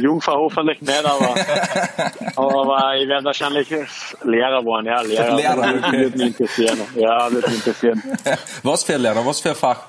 Jungfrau 0.00 0.44
hoffentlich 0.44 0.80
nicht, 0.80 1.04
aber, 1.04 1.34
aber 2.36 2.96
ich 2.96 3.08
werde 3.08 3.24
wahrscheinlich 3.24 3.68
Lehrer 4.24 4.64
werden. 4.64 4.86
Ja, 4.86 5.00
Lehrer, 5.02 5.36
Lehrer 5.36 5.58
okay. 5.58 5.98
würde 5.98 6.18
mich 6.18 6.26
interessieren. 6.28 6.80
Ja, 6.94 7.30
würde 7.30 7.48
mich 7.48 7.56
interessieren. 7.56 8.02
Was 8.62 8.84
für 8.84 8.94
ein 8.94 9.02
Lehrer? 9.02 9.24
Was 9.24 9.40
für 9.40 9.50
ein 9.50 9.56
Fach? 9.56 9.80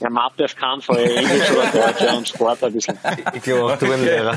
Ja, 0.00 0.10
Mathe 0.10 0.44
auf 0.44 0.56
keinen 0.56 0.82
Fall. 0.82 0.98
Englisch 0.98 1.50
oder 1.50 1.66
Deutsch 1.66 2.00
ja, 2.02 2.12
und 2.12 2.28
Sport 2.28 2.62
ein 2.62 2.72
bisschen. 2.72 2.98
Ich 3.32 3.42
glaube 3.42 3.72
auch, 3.72 3.78
du 3.78 3.90
ein 3.90 4.04
Lehrer. 4.04 4.36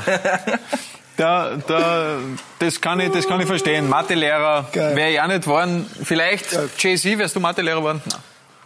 Da, 1.16 1.56
da, 1.66 2.16
das, 2.58 2.80
kann 2.80 2.98
ich, 3.00 3.10
das 3.12 3.28
kann 3.28 3.40
ich 3.40 3.46
verstehen. 3.46 3.90
Mathelehrer 3.90 4.66
wäre 4.72 5.10
ich 5.10 5.20
auch 5.20 5.26
nicht 5.26 5.42
geworden. 5.42 5.84
Vielleicht, 6.02 6.52
JC, 6.78 7.18
wärst 7.18 7.36
du 7.36 7.40
Mathelehrer 7.40 7.76
geworden? 7.76 8.00
Nein. 8.06 8.20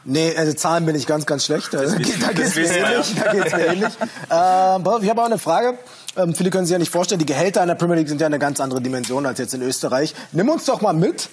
Nee, 0.07 0.35
also 0.37 0.53
Zahlen 0.53 0.85
bin 0.85 0.95
ich 0.97 1.07
ganz, 1.07 1.25
ganz 1.25 1.47
schlecht. 1.47 1.73
Da, 1.73 1.83
da 1.83 1.95
geht 1.97 2.39
es 2.39 2.57
mir 2.57 2.67
ähnlich. 2.67 3.15
Da 3.15 3.33
geht's 3.33 3.53
mir 3.53 3.67
ähnlich. 3.67 3.93
Ähm, 4.31 5.03
ich 5.03 5.11
habe 5.11 5.23
auch 5.23 5.27
eine 5.27 5.39
Frage. 5.39 5.79
Ähm, 6.17 6.35
viele 6.35 6.51
können 6.51 6.67
sich 6.67 6.73
ja 6.73 6.79
nicht 6.79 6.93
vorstellen, 6.93 7.19
die 7.19 7.27
Gehälter 7.27 7.63
in 7.63 7.69
der 7.69 7.75
Premier 7.75 7.97
League 7.97 8.09
sind 8.09 8.21
ja 8.21 8.27
eine 8.27 8.39
ganz 8.39 8.61
andere 8.61 8.83
Dimension 8.83 9.25
als 9.25 9.39
jetzt 9.39 9.55
in 9.55 9.63
Österreich. 9.63 10.15
Nimm 10.33 10.49
uns 10.51 10.67
doch 10.67 10.83
mal 10.83 10.93
mit 10.93 11.31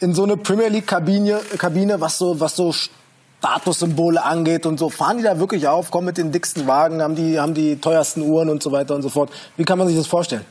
in 0.00 0.14
so 0.14 0.24
eine 0.24 0.36
Premier 0.36 0.68
League 0.68 0.86
Kabine, 0.86 1.40
Kabine 1.58 2.00
was 2.00 2.18
so, 2.18 2.40
was 2.40 2.56
so 2.56 2.72
Statussymbole 2.72 4.22
angeht 4.24 4.64
und 4.66 4.78
so. 4.78 4.88
Fahren 4.88 5.18
die 5.18 5.24
da 5.24 5.38
wirklich 5.38 5.68
auf, 5.68 5.90
kommen 5.90 6.06
mit 6.06 6.16
den 6.16 6.32
dicksten 6.32 6.66
Wagen, 6.66 7.02
haben 7.02 7.16
die, 7.16 7.38
haben 7.38 7.54
die 7.54 7.76
teuersten 7.76 8.22
Uhren 8.22 8.48
und 8.48 8.62
so 8.62 8.72
weiter 8.72 8.94
und 8.94 9.02
so 9.02 9.08
fort. 9.08 9.30
Wie 9.56 9.64
kann 9.64 9.78
man 9.78 9.88
sich 9.88 9.96
das 9.96 10.06
vorstellen? 10.06 10.44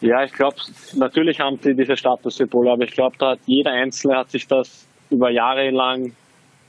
Ja, 0.00 0.24
ich 0.24 0.32
glaube, 0.32 0.56
natürlich 0.94 1.38
haben 1.40 1.58
sie 1.62 1.74
diese 1.74 1.96
Statussymbole, 1.96 2.72
aber 2.72 2.84
ich 2.84 2.92
glaube, 2.92 3.16
da 3.18 3.32
hat 3.32 3.40
jeder 3.46 3.72
Einzelne 3.72 4.18
hat 4.18 4.30
sich 4.30 4.48
das 4.48 4.86
über 5.12 5.30
Jahre 5.30 5.70
lang 5.70 6.12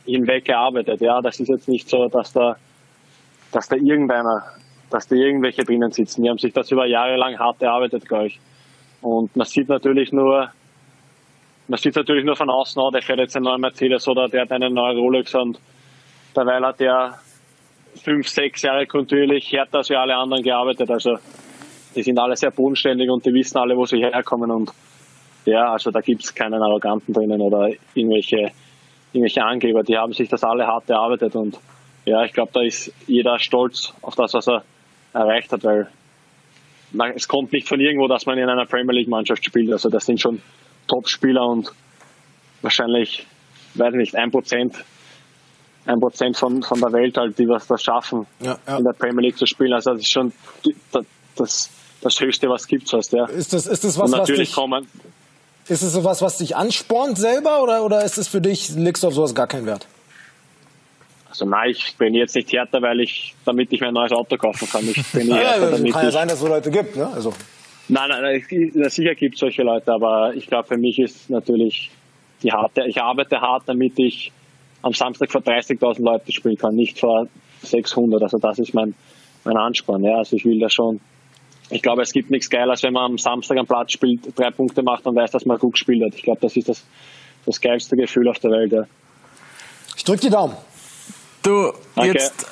hinweg 0.06 0.46
gearbeitet. 0.46 1.02
Ja, 1.02 1.22
das 1.22 1.40
ist 1.40 1.50
jetzt 1.50 1.68
nicht 1.68 1.90
so, 1.90 2.08
dass 2.08 2.34
da, 2.34 2.56
dass 3.52 3.68
da 3.70 3.76
irgendeiner, 3.76 4.44
dass 4.90 5.08
da 5.08 5.16
irgendwelche 5.16 5.64
drinnen 5.64 5.92
sitzen. 5.92 6.24
Die 6.24 6.30
haben 6.30 6.38
sich 6.38 6.54
das 6.54 6.72
über 6.72 6.86
Jahre 6.86 7.16
lang 7.18 7.38
hart 7.40 7.62
erarbeitet, 7.62 8.08
glaube 8.08 8.28
ich. 8.28 8.40
Und 9.02 9.36
man 9.36 9.46
sieht 9.46 9.70
natürlich 9.70 10.12
nur, 10.12 10.50
man 11.68 11.78
sieht 11.78 11.96
natürlich 11.96 12.26
nur 12.26 12.36
von 12.36 12.50
außen, 12.50 12.82
oh, 12.82 12.92
der 12.92 13.02
fährt 13.02 13.20
jetzt 13.20 13.36
einen 13.36 13.46
neuen 13.46 13.62
Mercedes 13.62 14.08
oder 14.08 14.28
der 14.28 14.42
hat 14.42 14.52
einen 14.52 14.74
neuen 14.74 14.98
Rolex 14.98 15.34
und 15.36 15.60
dabei 16.34 16.60
hat 16.60 16.80
der 16.80 17.20
fünf, 18.04 18.28
sechs 18.28 18.62
Jahre 18.62 18.86
kontinuierlich 18.86 19.52
härter 19.52 19.80
als 19.80 19.90
wir 19.90 20.00
alle 20.00 20.16
anderen 20.16 20.44
gearbeitet. 20.44 20.90
Also 20.90 21.18
die 21.96 22.04
sind 22.04 22.20
alle 22.20 22.36
sehr 22.36 22.52
bodenständig 22.52 23.10
und 23.10 23.26
die 23.26 23.34
wissen 23.34 23.58
alle, 23.58 23.78
wo 23.78 23.86
sie 23.86 23.98
herkommen 23.98 24.52
und 24.52 24.72
ja, 25.46 25.72
also 25.72 25.92
da 25.92 26.02
gibt 26.02 26.24
es 26.24 26.34
keinen 26.34 26.62
Arroganten 26.62 27.14
drinnen 27.14 27.42
oder 27.42 27.70
irgendwelche, 27.94 28.52
irgendwelche 29.12 29.44
Angeber. 29.44 29.84
Die 29.84 29.98
haben 29.98 30.14
sich 30.14 30.30
das 30.30 30.44
alle 30.44 30.66
hart 30.66 30.90
erarbeitet 30.90 31.36
und 31.36 31.60
ja, 32.06 32.24
ich 32.24 32.34
glaube, 32.34 32.52
da 32.54 32.62
ist 32.62 32.92
jeder 33.08 33.40
stolz 33.40 33.94
auf 34.02 34.16
das, 34.16 34.34
was 34.34 34.48
er 34.48 34.64
erreicht 35.14 35.52
hat, 35.52 35.64
weil 35.64 35.88
man, 36.92 37.12
es 37.12 37.28
kommt 37.28 37.52
nicht 37.54 37.68
von 37.68 37.80
irgendwo, 37.80 38.08
dass 38.08 38.26
man 38.26 38.38
in 38.38 38.50
einer 38.50 38.66
Premier 38.66 38.94
League 38.94 39.08
Mannschaft 39.08 39.44
spielt. 39.44 39.72
Also 39.72 39.90
das 39.90 40.06
sind 40.06 40.20
schon 40.20 40.42
Top-Spieler 40.88 41.46
und 41.46 41.72
wahrscheinlich, 42.62 43.26
weiß 43.76 43.94
nicht, 43.96 44.16
ein 44.16 44.32
Prozent, 44.32 44.76
ein 45.86 46.00
Prozent 46.00 46.38
von, 46.38 46.62
von 46.62 46.80
der 46.80 46.92
Welt 46.92 47.18
halt, 47.18 47.38
die 47.38 47.48
was 47.48 47.68
das 47.68 47.84
schaffen, 47.84 48.28
ja, 48.42 48.58
ja. 48.68 48.78
in 48.78 48.84
der 48.84 48.94
Premier 48.94 49.22
League 49.22 49.38
zu 49.38 49.46
spielen. 49.46 49.74
Also 49.74 49.92
das 49.92 50.02
ist 50.02 50.12
schon 50.12 50.34
das, 51.36 51.70
das 52.02 52.20
Höchste, 52.20 52.50
was 52.50 52.68
gibt 52.68 52.94
es. 52.94 53.12
Ja. 53.12 53.26
Ist 53.26 53.54
das, 53.54 53.66
ist 53.66 53.84
das 53.84 53.98
was, 53.98 54.12
was 54.12 54.28
dich, 54.28 54.54
kommen, 54.54 54.88
ist 55.68 55.82
es 55.82 55.94
sowas, 55.94 56.22
was 56.22 56.38
dich 56.38 56.56
anspornt 56.56 57.18
selber 57.18 57.62
oder, 57.64 57.84
oder 57.84 58.04
ist 58.04 58.18
es 58.18 58.28
für 58.28 58.42
dich, 58.42 58.70
legst 58.76 59.04
du 59.04 59.08
auf 59.08 59.14
sowas 59.14 59.34
gar 59.34 59.48
keinen 59.48 59.66
Wert? 59.66 59.88
Also 61.30 61.46
nein, 61.46 61.72
ich 61.72 61.96
bin 61.98 62.14
jetzt 62.14 62.36
nicht 62.36 62.52
härter, 62.54 62.82
weil 62.82 63.00
ich, 63.00 63.34
damit 63.46 63.74
ich 63.74 63.82
mir 63.82 63.88
ein 63.88 63.94
neues 63.94 64.12
Auto 64.12 64.38
kaufen 64.38 64.70
kann. 64.70 64.88
Ich 64.88 65.12
bin 65.12 65.28
ja, 65.30 65.36
härter, 65.36 65.72
damit 65.72 65.92
kann 65.92 66.06
ja 66.06 66.12
sein, 66.12 66.28
dass 66.28 66.36
es 66.36 66.42
so 66.42 66.48
Leute 66.48 66.70
gibt, 66.70 66.96
ne? 66.96 67.08
Also. 67.08 67.34
Nein, 67.88 68.10
nein, 68.10 68.22
nein 68.22 68.90
sicher 68.90 69.16
gibt 69.16 69.36
es 69.36 69.40
solche 69.40 69.64
Leute, 69.64 69.92
aber 69.92 70.34
ich 70.36 70.48
glaube, 70.48 70.68
für 70.68 70.78
mich 70.78 71.00
ist 71.00 71.30
natürlich 71.30 71.92
die 72.44 72.52
harte, 72.52 72.84
ich 72.88 73.02
arbeite 73.02 73.42
hart, 73.42 73.64
damit 73.66 73.98
ich 73.98 74.32
am 74.84 74.94
Samstag 74.94 75.32
vor 75.32 75.42
30.000 75.42 76.04
Leuten 76.04 76.32
spielen 76.32 76.58
kann, 76.58 76.76
nicht 76.76 77.00
vor 77.00 77.28
600. 77.64 78.22
Also 78.22 78.38
das 78.38 78.60
ist 78.60 78.74
mein, 78.74 78.94
mein 79.44 79.58
Ansporn. 79.58 80.04
Ja. 80.04 80.18
Also 80.18 80.36
ich 80.36 80.46
will 80.46 80.60
da 80.60 80.70
schon. 80.70 81.00
Ich 81.74 81.82
glaube, 81.82 82.04
es 82.04 82.14
gibt 82.14 82.30
nichts 82.30 82.52
Geiles, 82.52 82.84
wenn 82.84 82.94
man 82.94 83.06
am 83.06 83.18
Samstag 83.18 83.58
am 83.58 83.66
Platz 83.66 83.94
spielt, 83.94 84.38
drei 84.38 84.52
Punkte 84.52 84.84
macht 84.84 85.08
und 85.08 85.16
weiß, 85.16 85.32
dass 85.32 85.46
man 85.46 85.58
gut 85.58 85.74
gespielt 85.74 86.04
hat. 86.04 86.14
Ich 86.16 86.22
glaube, 86.22 86.40
das 86.40 86.56
ist 86.56 86.70
das, 86.70 86.84
das 87.48 87.60
geilste 87.60 87.96
Gefühl 87.96 88.28
auf 88.28 88.38
der 88.38 88.52
Welt. 88.52 88.72
Ja. 88.72 88.84
Ich 89.98 90.04
drücke 90.04 90.22
die 90.22 90.30
Daumen. 90.30 90.56
Du, 91.42 91.74
okay. 91.96 92.12
jetzt 92.14 92.46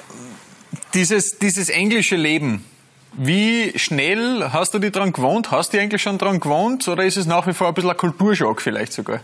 dieses, 0.96 1.38
dieses 1.38 1.70
englische 1.70 2.16
Leben. 2.16 2.66
Wie 3.14 3.78
schnell 3.78 4.52
hast 4.52 4.74
du 4.74 4.80
dich 4.80 4.92
dran 4.92 5.14
gewohnt? 5.14 5.52
Hast 5.52 5.72
du 5.72 5.78
dich 5.78 5.84
eigentlich 5.84 6.02
schon 6.02 6.18
dran 6.18 6.40
gewohnt? 6.40 6.88
Oder 6.88 7.04
ist 7.04 7.18
es 7.18 7.28
nach 7.28 7.46
wie 7.46 7.54
vor 7.54 7.68
ein 7.68 7.74
bisschen 7.76 7.92
ein 7.92 7.98
Kulturschock 7.98 8.60
vielleicht 8.60 8.94
sogar? 8.94 9.20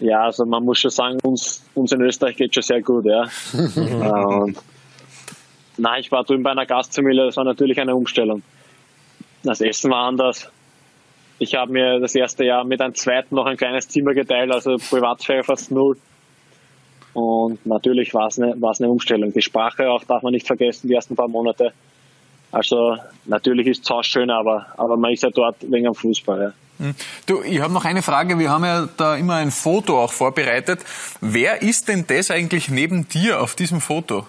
Ja, 0.00 0.24
also 0.24 0.44
man 0.44 0.64
muss 0.64 0.80
schon 0.80 0.90
sagen, 0.90 1.18
uns, 1.22 1.62
uns 1.74 1.92
in 1.92 2.00
Österreich 2.00 2.36
geht 2.36 2.54
schon 2.54 2.64
sehr 2.64 2.82
gut, 2.82 3.04
ja. 3.04 3.28
und, 3.54 4.56
nein, 5.78 6.00
ich 6.00 6.12
war 6.12 6.24
drüben 6.24 6.42
bei 6.42 6.50
einer 6.50 6.66
Gastfamilie, 6.66 7.26
das 7.26 7.36
war 7.36 7.44
natürlich 7.44 7.80
eine 7.80 7.94
Umstellung. 7.94 8.42
Das 9.42 9.60
Essen 9.60 9.90
war 9.90 10.04
anders. 10.06 10.50
Ich 11.38 11.54
habe 11.54 11.72
mir 11.72 12.00
das 12.00 12.14
erste 12.14 12.44
Jahr 12.44 12.64
mit 12.64 12.80
einem 12.80 12.94
zweiten 12.94 13.34
noch 13.34 13.46
ein 13.46 13.56
kleines 13.56 13.88
Zimmer 13.88 14.14
geteilt, 14.14 14.50
also 14.50 14.76
Privatsphäre 14.76 15.44
fast 15.44 15.70
null. 15.70 15.96
Und 17.12 17.64
natürlich 17.64 18.12
war 18.12 18.26
es 18.26 18.38
eine, 18.38 18.54
eine 18.54 18.90
Umstellung. 18.90 19.32
Die 19.32 19.42
Sprache 19.42 19.88
auch 19.88 20.04
darf 20.04 20.22
man 20.22 20.32
nicht 20.32 20.46
vergessen, 20.46 20.88
die 20.88 20.94
ersten 20.94 21.16
paar 21.16 21.28
Monate. 21.28 21.72
Also 22.52 22.96
natürlich 23.24 23.66
ist 23.66 23.84
es 23.84 23.90
auch 23.90 24.02
schön, 24.02 24.30
aber, 24.30 24.66
aber 24.76 24.96
man 24.96 25.12
ist 25.12 25.22
ja 25.22 25.30
dort 25.30 25.56
wegen 25.62 25.84
dem 25.84 25.94
Fußball. 25.94 26.54
Ja. 26.78 26.84
Hm. 26.84 26.94
Du, 27.26 27.42
ich 27.42 27.60
habe 27.60 27.72
noch 27.72 27.84
eine 27.84 28.02
Frage. 28.02 28.38
Wir 28.38 28.50
haben 28.50 28.64
ja 28.64 28.88
da 28.96 29.16
immer 29.16 29.36
ein 29.36 29.50
Foto 29.50 29.98
auch 29.98 30.12
vorbereitet. 30.12 30.80
Wer 31.20 31.62
ist 31.62 31.88
denn 31.88 32.04
das 32.06 32.30
eigentlich 32.30 32.68
neben 32.68 33.08
dir 33.08 33.40
auf 33.40 33.54
diesem 33.54 33.80
Foto? 33.80 34.26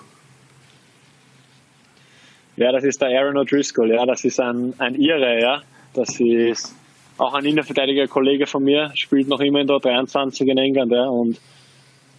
Ja, 2.58 2.72
das 2.72 2.84
ist 2.84 3.02
der 3.02 3.10
Aaron 3.10 3.38
O'Driscoll. 3.38 3.94
Ja, 3.94 4.06
das 4.06 4.26
ist 4.26 4.40
ein, 4.40 4.74
ein 4.80 4.96
Ire. 4.96 5.40
Ja, 5.40 5.62
das 5.94 6.20
ist 6.20 6.76
auch 7.18 7.34
ein 7.34 7.46
innenverteidiger 7.46 8.08
Kollege 8.08 8.48
von 8.48 8.64
mir. 8.64 8.92
Spielt 8.96 9.28
noch 9.28 9.40
immer 9.40 9.62
in 9.62 9.68
der 9.68 9.80
23 9.80 10.48
in 10.48 10.58
England. 10.58 10.92
Ja, 10.92 11.06
und 11.06 11.40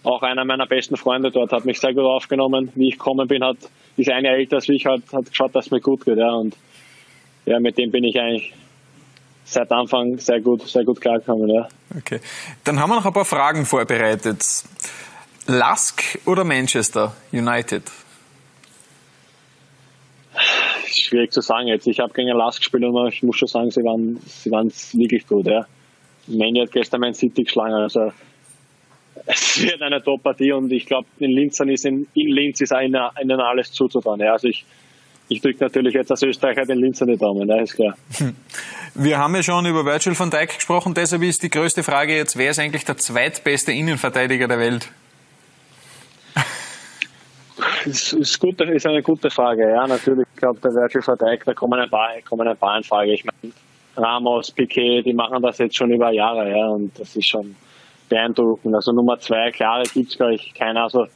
auch 0.05 0.23
einer 0.23 0.45
meiner 0.45 0.67
besten 0.67 0.97
Freunde 0.97 1.31
dort 1.31 1.53
hat 1.53 1.65
mich 1.65 1.81
sehr 1.81 1.93
gut 1.93 2.05
aufgenommen. 2.05 2.71
Wie 2.75 2.89
ich 2.89 2.99
gekommen 2.99 3.29
bin, 3.29 3.45
hat 3.45 3.59
ist 3.99 4.11
eine 4.11 4.29
älter 4.29 4.57
als 4.57 4.69
ich, 4.69 4.87
hat, 4.87 5.03
hat 5.13 5.29
geschaut, 5.29 5.55
dass 5.55 5.67
es 5.67 5.71
mir 5.71 5.81
gut 5.81 6.05
geht. 6.05 6.19
Ja, 6.19 6.31
und 6.31 6.57
ja, 7.47 7.59
mit 7.59 7.77
dem 7.79 7.91
bin 7.91 8.05
ich 8.05 8.19
eigentlich 8.19 8.55
seit 9.45 9.73
Anfang 9.73 10.19
sehr 10.19 10.41
gut, 10.41 10.69
sehr 10.69 10.85
gut 10.85 11.01
klargekommen. 11.01 11.49
Ja. 11.49 11.69
Okay. 11.97 12.21
Dann 12.65 12.79
haben 12.79 12.91
wir 12.91 12.97
noch 12.97 13.07
ein 13.07 13.13
paar 13.13 13.25
Fragen 13.25 13.65
vorbereitet. 13.65 14.45
Lask 15.47 16.19
oder 16.27 16.45
Manchester 16.45 17.15
United? 17.33 17.83
Schwierig 20.99 21.33
zu 21.33 21.41
sagen 21.41 21.69
jetzt. 21.69 21.87
Ich 21.87 22.01
habe 22.01 22.13
gegen 22.13 22.37
Lask 22.37 22.59
gespielt 22.59 22.85
und 22.85 23.09
ich 23.09 23.23
muss 23.23 23.37
schon 23.37 23.49
sagen, 23.49 23.71
sie 23.71 23.83
waren, 23.83 24.19
sie 24.27 24.51
waren 24.51 24.73
wirklich 24.93 25.27
gut. 25.27 25.47
Ja. 25.47 25.67
Manu 26.27 26.63
hat 26.63 26.73
gestern 26.73 27.01
mein 27.01 27.15
City 27.15 27.45
geschlagen. 27.45 27.75
Also 27.75 28.13
es 29.27 29.63
wird 29.63 29.83
eine 29.83 30.03
Top-Partie 30.03 30.53
und 30.53 30.71
ich 30.73 30.87
glaube, 30.87 31.07
in 31.19 31.31
Linz 31.31 31.61
ist 31.61 31.85
in, 31.85 32.07
in 32.15 32.29
Linz 32.29 32.61
ist 32.61 32.73
ihnen, 32.73 33.01
ihnen 33.23 33.41
alles 33.41 33.73
zuzutrauen. 33.73 34.21
Ja. 34.21 34.33
Also 34.33 34.49
ich, 34.49 34.65
ich 35.29 35.41
drücke 35.41 35.65
natürlich 35.65 35.95
jetzt 35.95 36.11
als 36.11 36.23
Österreicher 36.23 36.65
den 36.65 36.79
Linzer 36.79 37.07
die 37.07 37.17
Daumen, 37.17 37.49
ja, 37.49 37.61
ist 37.61 37.75
klar. 37.75 37.97
Wir 38.95 39.19
haben 39.19 39.35
ja 39.35 39.43
schon 39.43 39.67
über 39.67 39.85
Virgil 39.85 40.19
van 40.19 40.31
Dijk 40.31 40.57
gesprochen, 40.57 40.95
deshalb 40.95 41.23
ist 41.23 41.43
die 41.43 41.51
größte 41.51 41.83
Frage 41.83 42.17
jetzt, 42.17 42.37
wer 42.39 42.51
ist 42.51 42.59
eigentlich 42.59 42.85
der 42.85 42.97
zweitbeste 42.97 43.73
Innenverteidiger 43.73 44.49
der 44.49 44.59
Welt? 44.59 44.89
Das 47.89 48.13
ist, 48.13 48.39
gut, 48.39 48.61
ist 48.61 48.87
eine 48.87 49.03
gute 49.03 49.31
Frage, 49.31 49.71
ja, 49.71 49.87
natürlich. 49.87 50.27
Ich 50.35 50.41
glaube, 50.41 50.61
der 50.61 50.73
Virgil 50.73 51.01
van 51.07 51.17
Dijk, 51.17 51.45
da 51.45 51.55
kommen 51.55 51.81
ein 51.81 51.89
paar, 51.89 52.11
kommen 52.29 52.47
ein 52.47 52.57
paar 52.57 52.77
in 52.77 52.85
Frage. 52.85 53.15
Ich 53.15 53.25
meine, 53.25 53.53
Ramos, 53.97 54.51
Piquet, 54.51 55.03
die 55.03 55.15
machen 55.15 55.43
das 55.43 55.57
jetzt 55.59 55.77
schon 55.77 55.91
über 55.91 56.11
Jahre, 56.11 56.51
ja, 56.51 56.69
und 56.69 56.99
das 56.99 57.17
ist 57.17 57.27
schon 57.27 57.57
beeindruckend. 58.09 58.75
Also 58.75 58.93
Nummer 58.93 59.19
zwei, 59.19 59.51
klare 59.51 59.85
gibt 59.85 60.11
es, 60.11 60.17
glaube 60.17 60.35
ich, 60.35 60.53
keiner. 60.53 60.83
Also, 60.83 61.07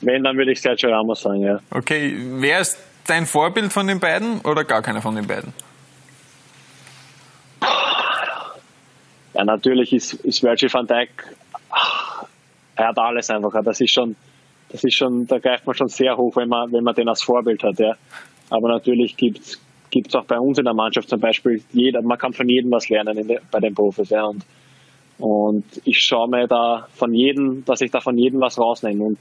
wenn, 0.00 0.24
dann 0.24 0.36
würde 0.36 0.52
ich 0.52 0.60
Sergio 0.60 0.90
Ramos 0.90 1.20
sagen, 1.20 1.42
ja. 1.42 1.60
Okay, 1.70 2.14
wer 2.16 2.60
ist 2.60 2.78
dein 3.06 3.24
Vorbild 3.24 3.72
von 3.72 3.86
den 3.86 4.00
beiden 4.00 4.40
oder 4.40 4.64
gar 4.64 4.82
keiner 4.82 5.00
von 5.00 5.14
den 5.14 5.26
beiden? 5.26 5.52
Ja, 9.34 9.44
natürlich 9.44 9.92
ist, 9.92 10.14
ist 10.14 10.42
Virgil 10.42 10.72
van 10.72 10.86
Dijk, 10.86 11.36
er 12.74 12.88
hat 12.88 12.98
alles 12.98 13.30
einfach. 13.30 13.52
Das 13.62 13.80
ist 13.80 13.92
schon, 13.92 14.16
das 14.70 14.84
ist 14.84 14.94
schon, 14.94 15.26
da 15.26 15.38
greift 15.38 15.66
man 15.66 15.74
schon 15.74 15.88
sehr 15.88 16.16
hoch, 16.16 16.36
wenn 16.36 16.48
man, 16.48 16.72
wenn 16.72 16.84
man 16.84 16.94
den 16.94 17.08
als 17.08 17.22
Vorbild 17.22 17.62
hat, 17.62 17.78
ja. 17.78 17.94
Aber 18.50 18.68
natürlich 18.68 19.16
gibt 19.16 19.38
es 19.38 20.14
auch 20.14 20.24
bei 20.24 20.38
uns 20.38 20.58
in 20.58 20.64
der 20.64 20.74
Mannschaft 20.74 21.08
zum 21.08 21.20
Beispiel 21.20 21.62
jeder, 21.72 22.02
man 22.02 22.18
kann 22.18 22.32
von 22.32 22.48
jedem 22.48 22.70
was 22.70 22.88
lernen 22.88 23.26
der, 23.26 23.40
bei 23.50 23.60
den 23.60 23.74
Profis, 23.74 24.10
ja. 24.10 24.24
Und, 24.24 24.44
und 25.18 25.64
ich 25.84 25.98
schaue 25.98 26.28
mir 26.28 26.46
da 26.46 26.86
von 26.94 27.14
jedem, 27.14 27.64
dass 27.64 27.80
ich 27.80 27.90
da 27.90 28.00
von 28.00 28.16
jedem 28.16 28.40
was 28.40 28.58
rausnehme 28.58 29.04
und 29.04 29.18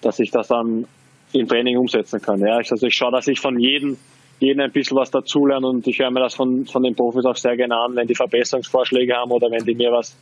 dass 0.00 0.18
ich 0.18 0.30
das 0.30 0.48
dann 0.48 0.86
im 1.32 1.48
Training 1.48 1.76
umsetzen 1.76 2.20
kann. 2.20 2.40
Ja. 2.40 2.56
Also 2.56 2.86
ich 2.86 2.94
schaue, 2.94 3.12
dass 3.12 3.26
ich 3.28 3.40
von 3.40 3.58
jedem, 3.58 3.96
jedem 4.38 4.60
ein 4.60 4.72
bisschen 4.72 4.96
was 4.96 5.10
dazulerne 5.10 5.66
und 5.66 5.86
ich 5.86 5.98
höre 5.98 6.10
mir 6.10 6.20
das 6.20 6.34
von, 6.34 6.66
von 6.66 6.82
den 6.82 6.94
Profis 6.94 7.24
auch 7.24 7.36
sehr 7.36 7.56
gerne 7.56 7.76
an, 7.76 7.96
wenn 7.96 8.06
die 8.06 8.14
Verbesserungsvorschläge 8.14 9.14
haben 9.14 9.30
oder 9.30 9.50
wenn 9.50 9.64
die 9.64 9.74
mir 9.74 9.90
was, 9.90 10.16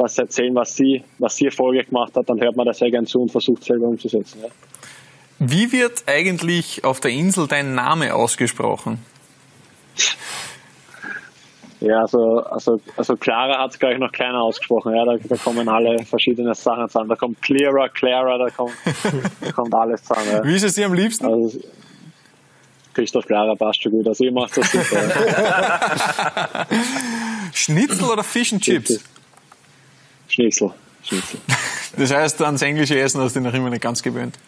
was 0.00 0.16
erzählen, 0.18 0.54
was 0.54 0.74
sie, 0.74 1.04
was 1.18 1.36
sie 1.36 1.46
erfolgreich 1.46 1.86
gemacht 1.86 2.16
hat, 2.16 2.28
dann 2.28 2.40
hört 2.40 2.56
man 2.56 2.66
das 2.66 2.78
sehr 2.78 2.90
gerne 2.90 3.06
zu 3.06 3.20
und 3.20 3.30
versucht 3.30 3.62
selber 3.64 3.86
umzusetzen. 3.86 4.40
Ja. 4.42 4.48
Wie 5.38 5.72
wird 5.72 6.04
eigentlich 6.06 6.84
auf 6.84 7.00
der 7.00 7.10
Insel 7.10 7.46
dein 7.46 7.74
Name 7.74 8.14
ausgesprochen? 8.14 8.98
Ja, 11.80 12.00
also, 12.00 12.42
also, 12.50 12.80
also 12.96 13.16
Clara 13.16 13.62
hat 13.62 13.70
es, 13.70 13.78
glaube 13.78 13.94
ich, 13.94 14.00
noch 14.00 14.12
kleiner 14.12 14.42
ausgesprochen. 14.42 14.94
Ja, 14.94 15.04
da, 15.04 15.16
da, 15.16 15.36
kommen 15.36 15.66
alle 15.68 16.04
verschiedene 16.04 16.54
Sachen 16.54 16.88
zusammen. 16.88 17.08
Da 17.08 17.16
kommt 17.16 17.40
Clara, 17.40 17.88
Clara, 17.88 18.36
da 18.36 18.50
kommt, 18.50 18.74
da 19.40 19.52
kommt 19.52 19.74
alles 19.74 20.02
zusammen. 20.02 20.30
Ja. 20.30 20.44
Wie 20.44 20.56
ist 20.56 20.64
es 20.64 20.74
dir 20.74 20.84
am 20.86 20.94
liebsten? 20.94 21.24
Also, 21.24 21.58
Christoph 22.92 23.26
Clara 23.26 23.54
passt 23.54 23.82
schon 23.82 23.92
gut. 23.92 24.08
Also 24.08 24.24
ich 24.24 24.32
mache 24.32 24.60
das 24.60 24.70
super. 24.72 26.66
Schnitzel 27.54 28.04
oder 28.10 28.22
Fish 28.22 28.52
and 28.52 28.62
Chips? 28.62 29.02
Schnitzel. 30.30 30.72
Schnitzel. 31.02 31.40
Das 31.96 32.14
heißt, 32.14 32.40
ans 32.42 32.62
englische 32.62 32.98
Essen 32.98 33.20
hast 33.20 33.34
du 33.34 33.40
dich 33.40 33.48
noch 33.48 33.54
immer 33.54 33.68
nicht 33.68 33.82
ganz 33.82 34.00
gewöhnt? 34.00 34.38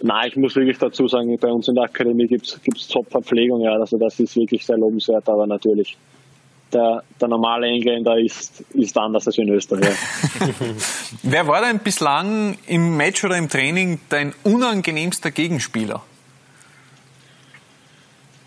Nein, 0.00 0.28
ich 0.28 0.36
muss 0.36 0.54
wirklich 0.54 0.78
dazu 0.78 1.08
sagen, 1.08 1.36
bei 1.38 1.48
uns 1.48 1.66
in 1.66 1.74
der 1.74 1.84
Akademie 1.84 2.28
gibt 2.28 2.46
es 2.46 2.88
Top-Verpflegung, 2.88 3.60
ja, 3.62 3.72
also 3.72 3.98
das 3.98 4.20
ist 4.20 4.36
wirklich 4.36 4.64
sehr 4.64 4.76
lobenswert, 4.76 5.28
aber 5.28 5.46
natürlich, 5.46 5.96
der, 6.72 7.02
der 7.20 7.28
normale 7.28 7.66
Engländer 7.66 8.16
ist, 8.16 8.60
ist 8.74 8.96
anders 8.96 9.26
als 9.26 9.38
in 9.38 9.48
Österreich. 9.48 9.96
Wer 11.22 11.48
war 11.48 11.62
denn 11.62 11.80
bislang 11.80 12.58
im 12.66 12.96
Match 12.96 13.24
oder 13.24 13.36
im 13.36 13.48
Training 13.48 13.98
dein 14.08 14.34
unangenehmster 14.44 15.32
Gegenspieler? 15.32 16.02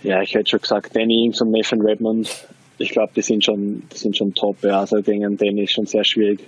Ja, 0.04 0.22
ich 0.22 0.36
hätte 0.36 0.52
schon 0.52 0.62
gesagt, 0.62 0.96
Danny 0.96 1.26
Ings 1.26 1.42
und 1.42 1.52
Nathan 1.52 1.82
Redmond. 1.82 2.48
Ich 2.80 2.92
glaube, 2.92 3.12
die 3.16 3.22
sind 3.22 3.44
schon, 3.44 3.84
die 3.92 3.98
sind 3.98 4.16
schon 4.16 4.34
top. 4.34 4.64
Ja. 4.64 4.82
Also 4.82 5.02
gegen 5.02 5.38
den 5.38 5.58
ist 5.58 5.74
schon 5.74 5.86
sehr 5.86 6.04
schwierig. 6.04 6.40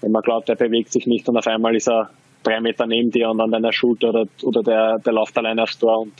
Wenn 0.00 0.12
man 0.12 0.22
glaubt, 0.22 0.48
er 0.48 0.56
bewegt 0.56 0.92
sich 0.92 1.06
nicht 1.06 1.28
und 1.28 1.36
auf 1.36 1.46
einmal 1.46 1.74
ist 1.74 1.88
er 1.88 2.10
drei 2.42 2.60
Meter 2.60 2.86
neben 2.86 3.10
dir 3.10 3.28
und 3.30 3.40
an 3.40 3.50
deiner 3.50 3.72
Schulter 3.72 4.10
oder, 4.10 4.26
oder 4.42 4.62
der, 4.62 4.98
der 4.98 5.12
läuft 5.12 5.36
alleine 5.36 5.62
aufs 5.62 5.78
Tor 5.78 6.02
und 6.02 6.12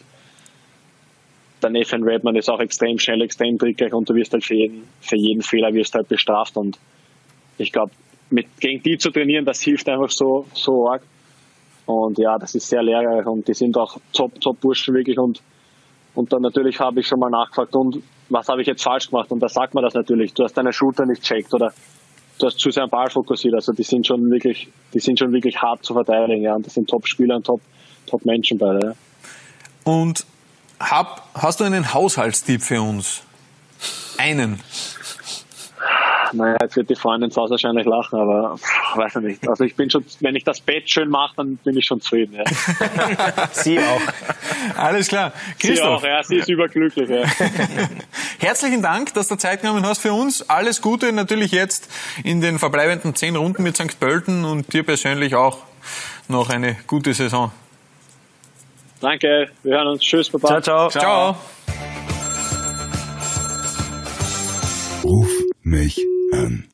der 1.62 1.70
Nathan 1.70 2.02
Redman 2.02 2.36
ist 2.36 2.50
auch 2.50 2.60
extrem 2.60 2.98
schnell, 2.98 3.22
extrem 3.22 3.58
trickreich 3.58 3.92
und 3.92 4.08
du 4.08 4.14
wirst 4.14 4.32
halt 4.32 4.44
für 4.44 4.54
jeden, 4.54 4.82
für 5.00 5.16
jeden 5.16 5.42
Fehler 5.42 5.72
wirst 5.72 5.94
halt 5.94 6.08
bestraft 6.08 6.56
und 6.56 6.78
ich 7.58 7.72
glaube, 7.72 7.92
gegen 8.60 8.82
die 8.82 8.98
zu 8.98 9.10
trainieren, 9.10 9.44
das 9.44 9.62
hilft 9.62 9.88
einfach 9.88 10.10
so, 10.10 10.46
so 10.52 10.88
arg. 10.90 11.02
Und 11.86 12.18
ja, 12.18 12.36
das 12.38 12.54
ist 12.54 12.68
sehr 12.68 12.82
lehrreich 12.82 13.24
und 13.26 13.46
die 13.46 13.54
sind 13.54 13.76
auch 13.78 13.98
top, 14.12 14.40
top 14.40 14.60
Burschen 14.60 14.94
wirklich 14.94 15.18
und, 15.18 15.40
und 16.14 16.32
dann 16.32 16.42
natürlich 16.42 16.80
habe 16.80 17.00
ich 17.00 17.06
schon 17.06 17.20
mal 17.20 17.30
nachgefragt 17.30 17.74
und 17.76 18.02
was 18.28 18.48
habe 18.48 18.60
ich 18.60 18.66
jetzt 18.66 18.82
falsch 18.82 19.08
gemacht 19.08 19.30
und 19.30 19.40
da 19.40 19.48
sagt 19.48 19.74
man 19.74 19.84
das 19.84 19.94
natürlich, 19.94 20.34
du 20.34 20.44
hast 20.44 20.54
deine 20.54 20.72
Schulter 20.72 21.06
nicht 21.06 21.22
checkt 21.22 21.52
oder 21.54 21.72
du 22.38 22.46
hast 22.46 22.58
zu 22.58 22.70
sehr 22.70 22.84
am 22.84 22.90
Ball 22.90 23.10
fokussiert. 23.10 23.54
Also 23.54 23.72
die 23.72 23.82
sind 23.82 24.06
schon 24.06 24.30
wirklich, 24.30 24.68
die 24.94 25.00
sind 25.00 25.18
schon 25.18 25.32
wirklich 25.32 25.60
hart 25.60 25.84
zu 25.84 25.94
verteidigen, 25.94 26.42
ja. 26.42 26.54
Und 26.54 26.66
das 26.66 26.74
sind 26.74 26.88
Top-Spieler 26.88 27.36
und 27.36 27.46
Top, 27.46 27.60
Top-Menschen 28.06 28.58
beide. 28.58 28.86
Ja. 28.86 28.94
Und 29.84 30.26
hab, 30.80 31.28
hast 31.34 31.60
du 31.60 31.64
einen 31.64 31.94
Haushaltstipp 31.94 32.62
für 32.62 32.82
uns? 32.82 33.22
Einen? 34.18 34.60
Naja, 36.32 36.56
jetzt 36.60 36.76
wird 36.76 36.90
die 36.90 36.96
Freundin 36.96 37.30
zu 37.30 37.40
Hause 37.40 37.52
wahrscheinlich 37.52 37.86
lachen, 37.86 38.18
aber 38.18 38.56
pff, 38.56 38.96
weiß 38.96 39.16
ich 39.16 39.22
nicht. 39.22 39.48
Also 39.48 39.64
ich 39.64 39.76
bin 39.76 39.88
schon, 39.90 40.04
wenn 40.20 40.34
ich 40.34 40.44
das 40.44 40.60
Bett 40.60 40.90
schön 40.90 41.08
mache, 41.08 41.34
dann 41.36 41.56
bin 41.58 41.76
ich 41.76 41.86
schon 41.86 42.00
zufrieden. 42.00 42.34
Ja. 42.34 42.44
Sie 43.52 43.78
auch. 43.78 44.00
Alles 44.76 45.08
klar. 45.08 45.32
Sie 45.58 45.68
Christoph, 45.68 46.02
auch, 46.02 46.04
ja, 46.04 46.22
sie 46.22 46.36
ist 46.36 46.48
überglücklich. 46.48 47.08
Ja. 47.08 47.22
herzlichen 48.38 48.82
Dank, 48.82 49.14
dass 49.14 49.28
du 49.28 49.36
Zeit 49.36 49.62
genommen 49.62 49.86
hast 49.86 50.00
für 50.00 50.12
uns. 50.12 50.48
Alles 50.48 50.82
Gute 50.82 51.12
natürlich 51.12 51.52
jetzt 51.52 51.88
in 52.24 52.40
den 52.40 52.58
verbleibenden 52.58 53.14
zehn 53.14 53.36
Runden 53.36 53.62
mit 53.62 53.76
St. 53.76 53.98
Pölten 53.98 54.44
und 54.44 54.72
dir 54.72 54.82
persönlich 54.82 55.34
auch 55.34 55.58
noch 56.28 56.50
eine 56.50 56.76
gute 56.86 57.14
Saison. 57.14 57.52
Danke, 59.00 59.50
wir 59.62 59.76
hören 59.76 59.88
uns. 59.88 60.02
Tschüss, 60.02 60.30
Baba. 60.30 60.62
Ciao, 60.62 60.88
ciao. 60.88 60.90
Ciao. 60.90 61.36
Ruf 65.04 65.28
mich 65.62 66.00
an. 66.32 66.66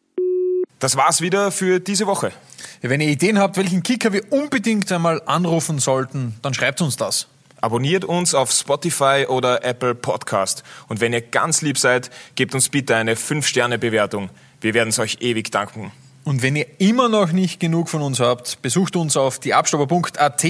Das 0.79 0.97
war's 0.97 1.21
wieder 1.21 1.51
für 1.51 1.81
diese 1.81 2.07
Woche. 2.07 2.33
Wenn 2.81 3.01
ihr 3.01 3.09
Ideen 3.09 3.39
habt, 3.39 3.57
welchen 3.57 3.83
Kicker 3.83 4.13
wir 4.13 4.33
unbedingt 4.33 4.91
einmal 4.91 5.23
anrufen 5.27 5.79
sollten, 5.79 6.35
dann 6.43 6.55
schreibt 6.55 6.81
uns 6.81 6.97
das. 6.97 7.29
Abonniert 7.63 8.05
uns 8.05 8.35
auf 8.35 8.51
Spotify 8.51 9.27
oder 9.29 9.65
Apple 9.65 9.95
Podcast. 9.95 10.65
Und 10.89 11.01
wenn 11.01 11.13
ihr 11.13 11.21
ganz 11.21 11.63
lieb 11.63 11.79
seid, 11.79 12.11
gebt 12.35 12.57
uns 12.57 12.69
bitte 12.69 12.97
eine 12.97 13.15
5-Sterne-Bewertung. 13.15 14.31
Wir 14.61 14.75
werden 14.75 14.89
es 14.89 14.99
euch 14.99 15.19
ewig 15.21 15.53
danken. 15.53 15.93
Und 16.25 16.43
wenn 16.43 16.57
ihr 16.57 16.67
immer 16.79 17.09
noch 17.09 17.31
nicht 17.31 17.61
genug 17.61 17.89
von 17.89 18.03
uns 18.03 18.19
habt, 18.19 18.61
besucht 18.63 18.97
uns 18.97 19.17
auf 19.17 19.39
dieabstauber.at. 19.39 20.45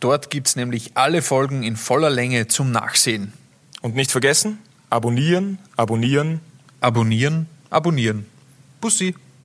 Dort 0.00 0.30
gibt's 0.30 0.54
nämlich 0.54 0.92
alle 0.98 1.22
Folgen 1.22 1.62
in 1.62 1.76
voller 1.76 2.10
Länge 2.10 2.46
zum 2.46 2.70
Nachsehen. 2.70 3.32
Und 3.80 3.94
nicht 3.94 4.10
vergessen, 4.10 4.58
abonnieren, 4.90 5.58
abonnieren. 5.76 6.40
Abonnieren, 6.82 7.46
abonnieren. 7.70 8.26
Bussi. 8.82 9.14